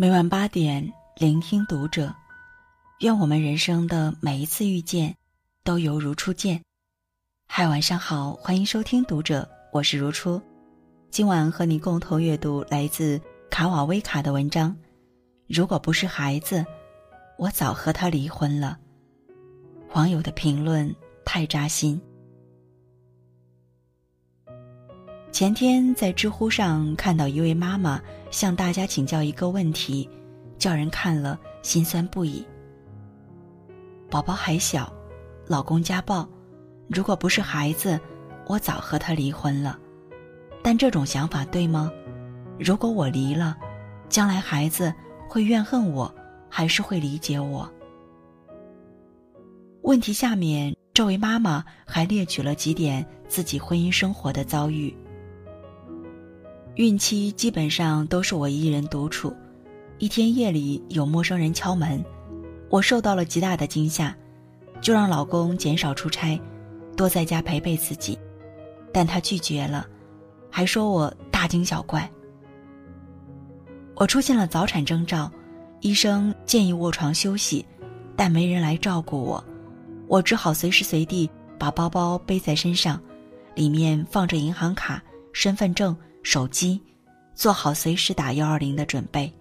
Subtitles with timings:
[0.00, 2.14] 每晚八点，聆听读者。
[3.00, 5.12] 愿我们人生的每一次遇见，
[5.64, 6.62] 都犹如初见。
[7.48, 10.40] 嗨，晚上好，欢迎收听读者，我是如初。
[11.10, 13.20] 今晚和你共同阅读来自
[13.50, 14.72] 卡瓦威卡的文章。
[15.48, 16.64] 如果不是孩子，
[17.36, 18.78] 我早和他离婚了。
[19.94, 20.94] 网友的评论
[21.24, 22.00] 太扎心。
[25.30, 28.00] 前天在知乎上看到一位妈妈
[28.30, 30.08] 向大家请教一个问题，
[30.58, 32.44] 叫人看了心酸不已。
[34.10, 34.92] 宝宝还小，
[35.46, 36.26] 老公家暴，
[36.88, 38.00] 如果不是孩子，
[38.46, 39.78] 我早和他离婚了。
[40.62, 41.92] 但这种想法对吗？
[42.58, 43.56] 如果我离了，
[44.08, 44.92] 将来孩子
[45.28, 46.12] 会怨恨我，
[46.48, 47.70] 还是会理解我？
[49.82, 54.92] 问题下面，这位妈妈还列举了几点自己婚姻生活的遭遇。
[56.78, 59.34] 孕期基本上都是我一人独处，
[59.98, 62.04] 一天夜里有陌生人敲门，
[62.70, 64.16] 我受到了极大的惊吓，
[64.80, 66.40] 就让老公减少出差，
[66.96, 68.16] 多在家陪陪自己，
[68.92, 69.88] 但他拒绝了，
[70.48, 72.08] 还说我大惊小怪。
[73.96, 75.28] 我出现了早产征兆，
[75.80, 77.66] 医生建议卧床休息，
[78.14, 79.44] 但没人来照顾我，
[80.06, 83.02] 我只好随时随地把包包背在身上，
[83.56, 85.96] 里面放着银行卡、身份证。
[86.30, 86.78] 手机，
[87.34, 89.32] 做好随时打幺二零的准备。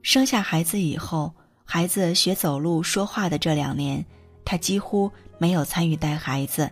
[0.00, 1.30] 生下孩子以后，
[1.62, 4.02] 孩子学走路、说话的这两年，
[4.46, 6.70] 他几乎没有参与带孩子。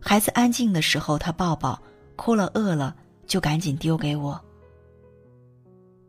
[0.00, 1.80] 孩子安静的时候，他抱抱；
[2.16, 2.96] 哭了、饿了，
[3.28, 4.44] 就赶紧丢给我。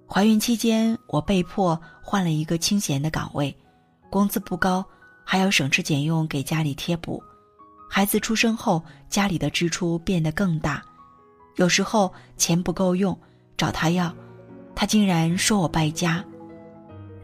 [0.07, 3.55] 怀孕期间，我被迫换了一个清闲的岗位，
[4.09, 4.83] 工资不高，
[5.23, 7.21] 还要省吃俭用给家里贴补。
[7.87, 10.83] 孩子出生后，家里的支出变得更大。
[11.57, 13.17] 有时候钱不够用，
[13.57, 14.13] 找他要，
[14.73, 16.23] 他竟然说我败家。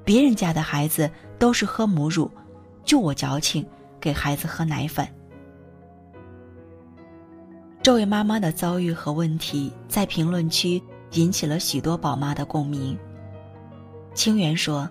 [0.04, 1.10] 别人家的孩子
[1.40, 2.30] 都是喝母乳，
[2.84, 3.66] 就我矫情，
[4.02, 5.08] 给孩子喝奶粉。
[7.82, 10.82] 这位妈妈的遭遇和问题在评论区
[11.12, 12.98] 引起了许多宝妈的共鸣。
[14.16, 14.90] 清源说：“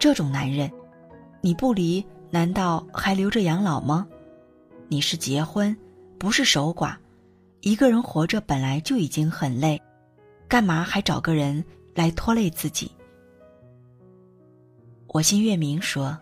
[0.00, 0.70] 这种男人，
[1.40, 4.06] 你不离，难道还留着养老吗？
[4.88, 5.76] 你是结婚，
[6.18, 6.96] 不是守寡。”
[7.64, 9.80] 一个人活着本来就已经很累，
[10.46, 11.64] 干嘛还找个人
[11.94, 12.92] 来拖累自己？
[15.06, 16.14] 我心月明说：“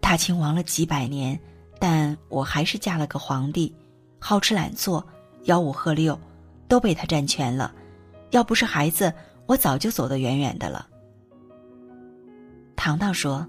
[0.00, 1.36] 大清亡了几百年，
[1.80, 3.74] 但我还是嫁了个皇帝，
[4.20, 5.04] 好吃懒做，
[5.44, 6.16] 吆五喝六，
[6.68, 7.74] 都被他占全了。
[8.30, 9.12] 要不是孩子，
[9.46, 10.88] 我早就走得远远的了。”
[12.76, 13.44] 糖糖说：“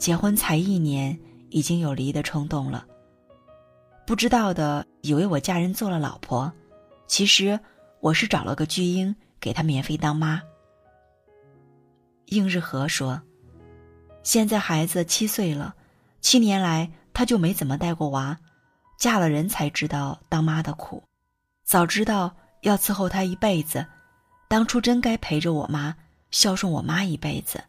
[0.00, 2.86] 结婚才一年，已经有离的冲动了。”
[4.10, 6.52] 不知道的以为我嫁人做了老婆，
[7.06, 7.56] 其实
[8.00, 10.42] 我是找了个巨婴给他免费当妈。
[12.24, 13.22] 应日和说
[14.24, 15.76] ：“现在孩子七岁了，
[16.20, 18.36] 七年来他就没怎么带过娃，
[18.98, 21.00] 嫁了人才知道当妈的苦，
[21.62, 23.86] 早知道要伺候他一辈子，
[24.48, 25.94] 当初真该陪着我妈，
[26.32, 27.62] 孝顺我妈一辈子。”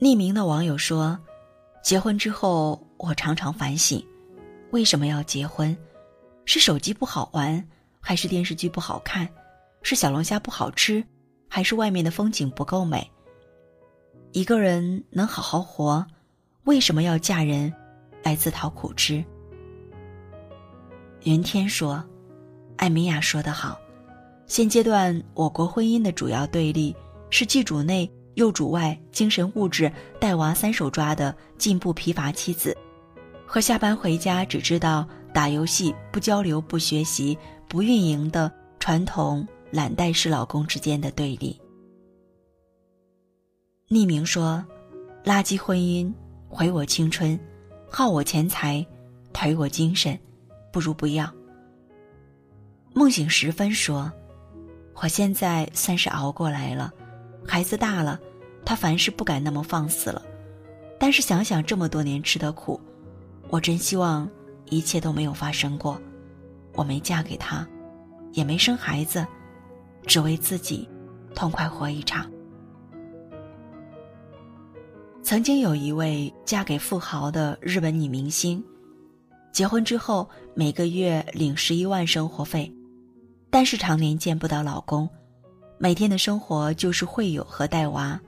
[0.00, 1.18] 匿名的网友说
[1.84, 4.02] ：“结婚之后，我常常反省。”
[4.70, 5.76] 为什么要结婚？
[6.44, 7.66] 是手机不好玩，
[8.00, 9.28] 还是电视剧不好看？
[9.82, 11.02] 是小龙虾不好吃，
[11.48, 13.10] 还是外面的风景不够美？
[14.32, 16.06] 一个人能好好活，
[16.64, 17.72] 为什么要嫁人
[18.22, 19.24] 来自讨苦吃？
[21.24, 22.04] 云天说
[22.76, 23.78] ：“艾米亚说得好，
[24.46, 26.94] 现阶段我国婚姻的主要对立
[27.30, 29.90] 是既主内又主外，精神物质
[30.20, 32.76] 带娃三手抓的进步疲乏妻子。”
[33.48, 37.36] 和下班回家只知道打游戏、不交流、不学习、
[37.66, 41.58] 不运营的传统懒怠式老公之间的对立。
[43.88, 44.62] 匿名说
[45.24, 46.12] ：“垃圾婚姻
[46.46, 47.40] 毁我青春，
[47.90, 48.86] 耗我钱财，
[49.32, 50.16] 颓我精神，
[50.70, 51.32] 不如不要。”
[52.92, 54.12] 梦醒时分说
[55.00, 56.92] ：“我现在算是熬过来了，
[57.46, 58.20] 孩子大了，
[58.62, 60.20] 他凡事不敢那么放肆了，
[60.98, 62.78] 但是想想这么多年吃的苦。”
[63.50, 64.28] 我真希望
[64.66, 66.00] 一切都没有发生过，
[66.74, 67.66] 我没嫁给他，
[68.32, 69.26] 也没生孩子，
[70.06, 70.88] 只为自己
[71.34, 72.30] 痛快活一场。
[75.22, 78.62] 曾经有一位嫁给富豪的日本女明星，
[79.52, 82.70] 结婚之后每个月领十一万生活费，
[83.50, 85.08] 但是常年见不到老公，
[85.78, 88.20] 每天的生活就是会友和带娃，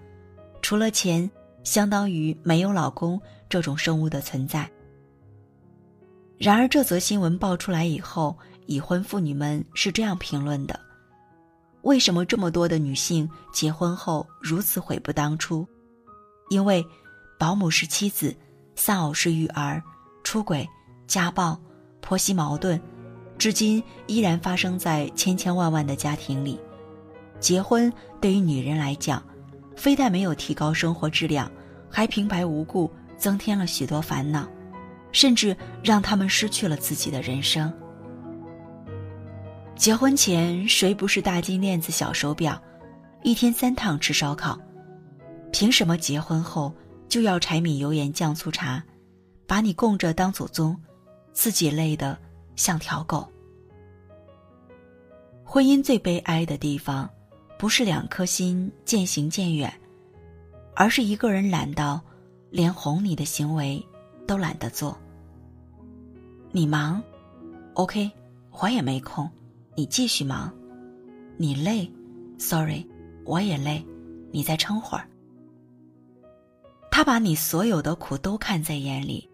[0.62, 1.30] 除了钱，
[1.62, 4.70] 相当于没有老公这种生物的存在。
[6.40, 8.34] 然而，这则新闻爆出来以后，
[8.64, 10.80] 已婚妇女们是这样评论的
[11.84, 15.68] ：“为什么这么多的女性结婚后如此悔不当初？
[16.48, 16.82] 因为
[17.38, 18.34] 保姆是妻子，
[18.74, 19.82] 丧偶是育儿，
[20.24, 20.66] 出轨、
[21.06, 21.60] 家暴、
[22.00, 22.80] 婆媳矛盾，
[23.36, 26.58] 至今依然发生在千千万万的家庭里。
[27.38, 29.22] 结婚对于女人来讲，
[29.76, 31.52] 非但没有提高生活质量，
[31.90, 34.48] 还平白无故增添了许多烦恼，
[35.12, 37.72] 甚至让他们失去了自己的人生。
[39.76, 42.60] 结婚前谁不是大金链子、小手表，
[43.22, 44.58] 一天三趟吃烧烤？
[45.52, 46.72] 凭什么结婚后
[47.08, 48.82] 就要柴米油盐酱醋茶，
[49.46, 50.76] 把你供着当祖宗，
[51.32, 52.16] 自己累得
[52.56, 53.26] 像条狗？
[55.42, 57.10] 婚姻最悲哀的地方，
[57.58, 59.72] 不是两颗心渐行渐远，
[60.76, 62.00] 而是一个人懒到
[62.50, 63.84] 连哄你的行为
[64.30, 64.96] 都懒得做。
[66.52, 67.02] 你忙
[67.74, 68.08] ，OK，
[68.52, 69.28] 我也没空。
[69.74, 70.54] 你继续忙，
[71.36, 71.90] 你累
[72.38, 72.86] ，sorry，
[73.24, 73.84] 我也累，
[74.30, 75.04] 你再撑会儿。
[76.92, 79.28] 他把你所有的苦都看在眼里，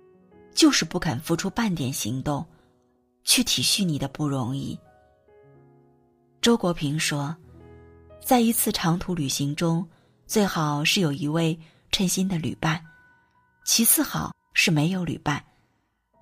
[0.55, 2.43] 就是不肯付出半点行动，
[3.23, 4.79] 去体恤你的不容易。
[6.41, 7.37] 周国平说，
[8.25, 9.87] 在一次长途旅行中，
[10.27, 11.59] 最好是有一位
[11.93, 12.83] 称心的旅伴，
[13.67, 15.45] 其次好是没有旅伴，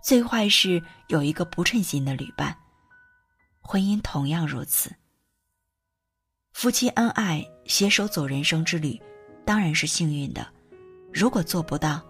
[0.02, 2.54] 最坏是有一个不称心的旅伴。
[3.62, 4.92] 婚姻同样如此。
[6.52, 9.00] 夫妻恩爱，携手走人生之旅，
[9.46, 10.44] 当然是幸运的。
[11.12, 12.02] 如果做不到，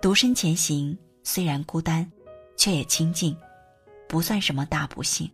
[0.00, 2.10] 独身前行，虽然孤单，
[2.56, 3.36] 却也清静，
[4.08, 5.30] 不算什么大不幸。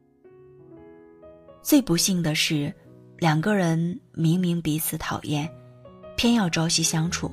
[1.62, 2.74] 最不幸的是，
[3.16, 5.48] 两个人明明彼此讨厌，
[6.16, 7.32] 偏要朝夕相处，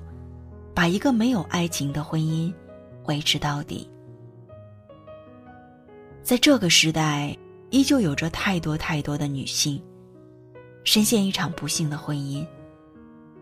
[0.76, 2.54] 把一个没有爱情的婚姻
[3.06, 3.90] 维持到底。
[6.22, 7.38] 在这个时代。
[7.74, 9.82] 依旧有着太多太多的女性，
[10.84, 12.46] 深陷一场不幸的婚姻，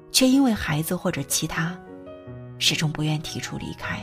[0.09, 1.77] 却因为孩子或者其他，
[2.57, 4.01] 始终不愿提出离开。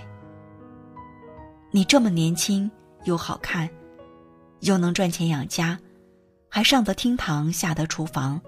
[1.71, 2.71] 你这么年轻
[3.05, 3.67] 又好看，
[4.61, 5.81] 又能赚钱养家，
[6.51, 8.39] 还上得厅堂下得厨房，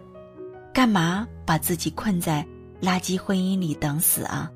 [0.75, 2.47] 干嘛把自己困在
[2.83, 4.53] 垃圾婚姻里等死啊？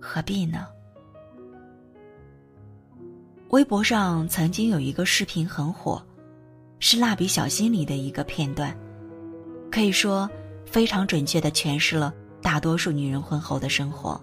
[0.00, 0.66] 何必呢？
[3.50, 6.00] 微博上曾经有一个视频很火。
[6.78, 8.74] 是蜡笔小新里的一个片段，
[9.70, 10.30] 可以说
[10.64, 14.18] 非常准确的诠释了大多数女人婚后的生活。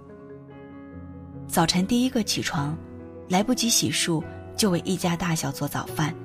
[1.45, 2.75] 早晨第一个起床，
[3.27, 4.23] 来不及洗漱，
[4.55, 6.15] 就为一家大小做早饭，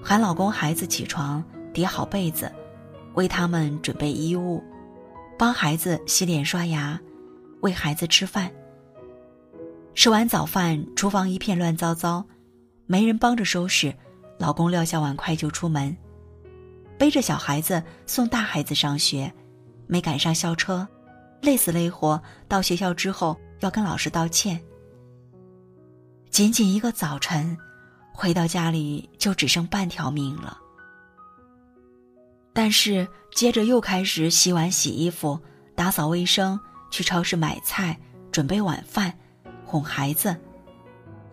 [0.00, 1.42] 喊老公孩子起床，
[1.74, 2.50] 叠好被子，
[3.14, 4.62] 为他们准备衣物，
[5.36, 6.98] 帮孩子洗脸刷牙，
[7.60, 8.50] 喂孩子吃饭。
[9.96, 12.22] 吃完早饭，厨房一片乱糟糟，
[12.84, 13.92] 没人帮着收拾。
[14.38, 15.96] 老公撂下碗筷就出门，
[16.98, 19.32] 背着小孩子送大孩子上学，
[19.86, 20.86] 没赶上校车，
[21.40, 24.60] 累死累活到学校之后要跟老师道歉。
[26.28, 27.56] 仅仅一个早晨，
[28.12, 30.58] 回到家里就只剩半条命了。
[32.52, 35.40] 但是接着又开始洗碗、洗衣服、
[35.74, 36.60] 打扫卫生、
[36.90, 37.98] 去超市买菜、
[38.30, 39.18] 准备晚饭、
[39.66, 40.34] 哄孩子，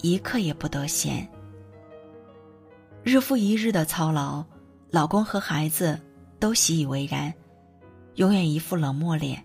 [0.01, 1.25] 一刻也不得闲。
[3.03, 4.43] 日复一日的操劳，
[4.89, 6.01] 老公和孩子
[6.39, 7.31] 都习以为然，
[8.15, 9.41] 永远一副冷漠脸，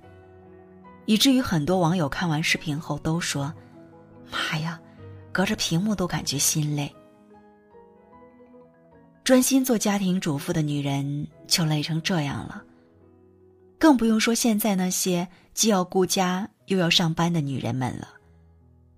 [1.04, 3.52] 以至于很多网友看完视频后都说
[4.32, 4.80] ：“妈呀，
[5.32, 6.92] 隔着屏幕都感觉心累。”
[9.22, 12.64] 专心做家庭主妇的女人就累成这样了，
[13.78, 18.08] 更不用说现在那些既要顾家又要上班的女人们了，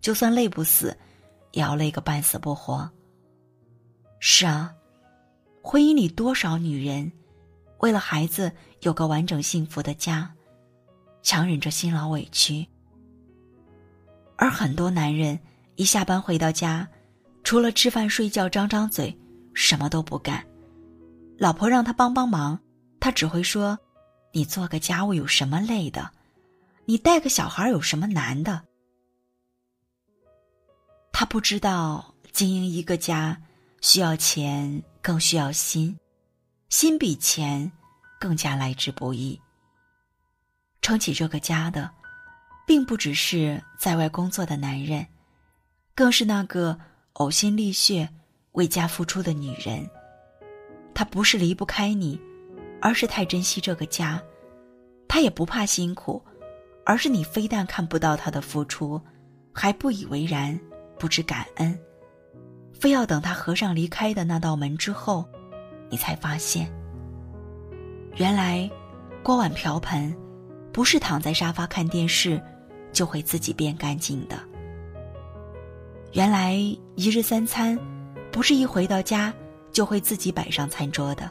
[0.01, 0.97] 就算累不死，
[1.53, 2.91] 也要累个半死不活。
[4.19, 4.75] 是啊，
[5.63, 7.11] 婚姻里多少女人，
[7.79, 10.31] 为了孩子有个完整幸福的家，
[11.23, 12.67] 强忍着辛劳委屈；
[14.37, 15.39] 而很多男人
[15.77, 16.89] 一下班回到家，
[17.45, 19.15] 除了吃饭睡觉张张嘴，
[19.55, 20.45] 什么都不干。
[21.39, 22.59] 老婆让他帮帮忙，
[23.01, 23.79] 他只会说
[24.33, 26.11] ：“你做个家务有什么累的？
[26.85, 28.63] 你带个小孩有什么难的？”
[31.13, 33.41] 他不知道经营一个家。
[33.83, 35.99] 需要钱，更需要心，
[36.69, 37.73] 心比钱
[38.21, 39.41] 更加来之不易。
[40.83, 41.91] 撑起这个家的，
[42.67, 45.07] 并不只是在外工作的男人，
[45.95, 46.79] 更是那个
[47.15, 48.07] 呕心沥血
[48.53, 49.89] 为家付出的女人。
[50.93, 52.21] 她不是离不开你，
[52.83, 54.21] 而是太珍惜这个家；
[55.09, 56.23] 她也不怕辛苦，
[56.85, 59.01] 而是你非但看不到她的付出，
[59.55, 60.61] 还不以为然，
[61.01, 61.77] 不知感恩。
[62.79, 65.25] 非要等他合上离开的那道门之后，
[65.89, 66.71] 你才发现，
[68.17, 68.71] 原来，
[69.23, 70.15] 锅碗瓢盆
[70.73, 72.41] 不是躺在沙发看电视
[72.93, 74.37] 就会自己变干净的。
[76.13, 76.55] 原来，
[76.97, 77.79] 一日三餐
[78.31, 79.33] 不是一回到家
[79.73, 81.31] 就会自己摆上餐桌的。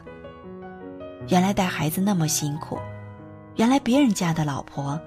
[1.28, 2.78] 原来带孩子那么辛苦，
[3.56, 5.00] 原来别人家的老婆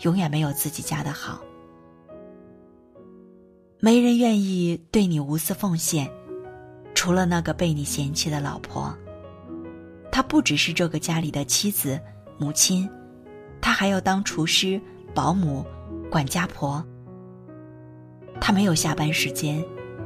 [0.00, 1.40] 永远没有自己家的好。
[3.78, 6.10] 没人愿意对你无私奉献，
[6.94, 8.96] 除了那个被你嫌弃的老婆。
[10.10, 12.00] 她不只是这个家里的妻子、
[12.38, 12.88] 母亲，
[13.60, 14.80] 她还要当厨师、
[15.14, 15.62] 保姆、
[16.10, 16.82] 管家婆。
[18.40, 19.62] 她没有下班时间，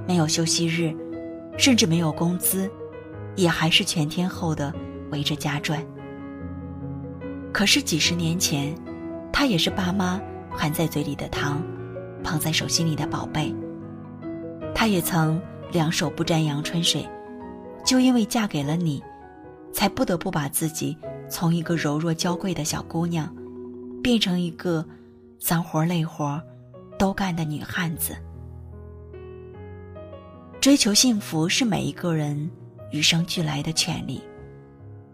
[0.06, 0.92] 没有休息日，
[1.56, 2.68] 甚至没有工资，
[3.36, 4.74] 也还是全天候的
[5.12, 5.80] 围着家转。
[7.52, 8.74] 可是几十年前，
[9.32, 11.62] 她也是爸妈含在嘴里的糖。
[12.22, 13.50] 捧在手心里的宝贝，
[14.80, 15.38] 她也曾
[15.70, 17.06] 两手不沾阳春水，
[17.84, 19.04] 就因为嫁给了你，
[19.74, 20.96] 才不得不把自己
[21.28, 23.30] 从一个柔弱娇贵的小姑娘，
[24.02, 24.82] 变成一个
[25.38, 26.42] 脏活累活
[26.98, 28.16] 都干的女汉子。
[30.62, 32.50] 追求幸福是每一个人
[32.90, 34.18] 与生俱来的权利，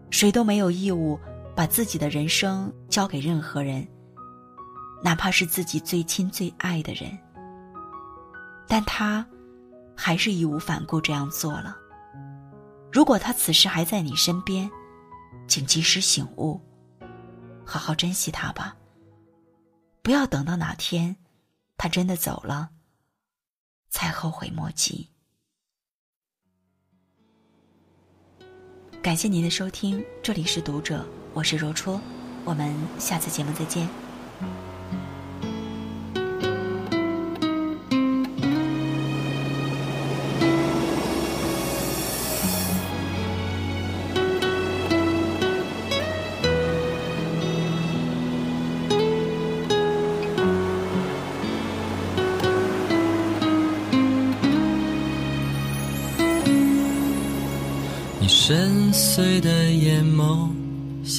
[0.09, 1.19] 谁都没有义务
[1.53, 3.85] 把自己的人生交给任何人。
[5.03, 7.11] 哪怕是自己最亲最爱的人，
[8.65, 9.27] 但他
[9.97, 11.75] 还是义无反顾这样做了。
[12.91, 14.69] 如果他此时还在你身边，
[15.47, 16.61] 请及时醒悟，
[17.65, 18.77] 好好珍惜他吧。
[20.01, 21.17] 不要等到哪天
[21.77, 22.69] 他真的走了，
[23.89, 25.09] 才后悔莫及。
[29.01, 31.99] 感谢您的收听，这里是读者，我是若初，
[32.45, 33.87] 我们下次节目再见。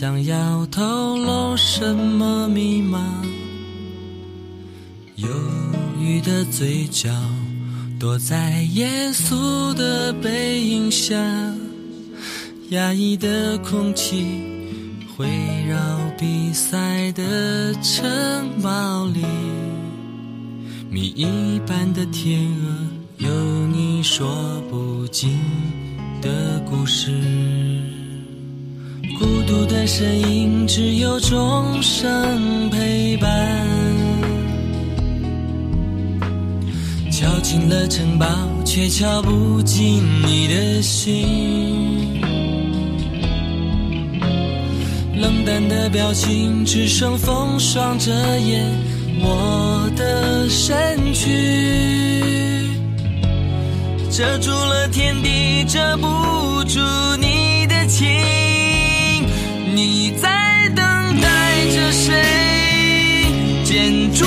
[0.08, 2.98] 想要透露什么密码？
[5.16, 5.28] 忧
[6.00, 7.10] 郁的嘴角，
[8.00, 11.14] 躲在严肃的背影下。
[12.70, 14.24] 压抑的空气，
[15.18, 15.28] 围
[15.68, 15.76] 绕
[16.18, 19.22] 比赛的城堡里，
[20.88, 23.30] 谜一般的天鹅，有
[23.66, 25.38] 你说不尽。
[26.22, 27.12] 的故事，
[29.16, 33.28] 孤独的身影，只有钟声陪伴。
[37.10, 38.26] 敲进了城堡，
[38.64, 42.20] 却敲不进你的心。
[45.16, 48.64] 冷淡的表情，只剩风霜遮掩
[49.20, 52.68] 我的身躯。
[54.10, 56.06] 遮住了天地，遮不
[56.64, 56.80] 住
[57.20, 58.06] 你的情。
[59.80, 60.84] 你在等
[61.20, 62.12] 待着谁？
[63.64, 64.24] 建筑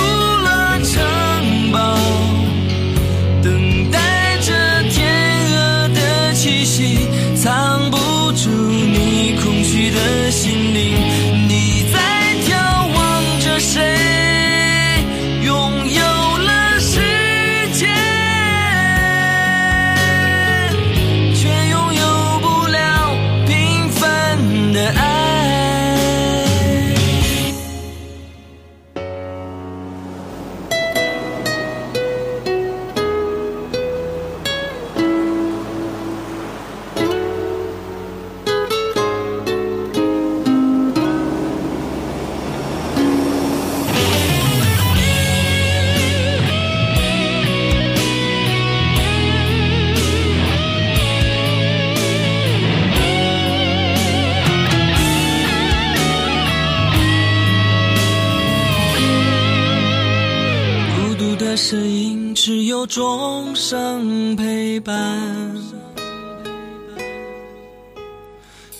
[61.64, 64.96] 身影只有钟声陪伴，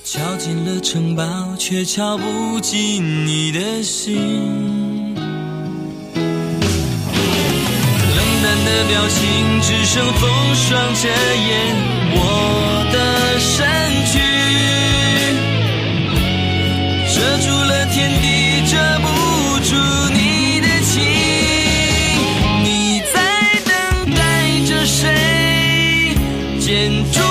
[0.04, 1.24] 敲进了城堡，
[1.60, 4.16] 却敲不进你的心。
[6.16, 6.26] 冷
[8.42, 11.76] 淡的表情，只剩风霜遮掩
[12.16, 12.20] 我
[12.92, 12.98] 的
[13.40, 13.62] 身
[14.12, 14.20] 躯，
[17.14, 18.26] 遮住了天地，
[18.68, 19.08] 遮不
[19.70, 19.70] 住
[20.16, 20.31] 你。
[26.72, 27.31] 建筑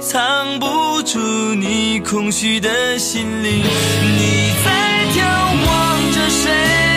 [0.00, 1.18] 藏不住
[1.54, 3.58] 你空虚的心灵。
[3.58, 4.70] 你在
[5.12, 5.24] 眺
[5.66, 6.89] 望着谁？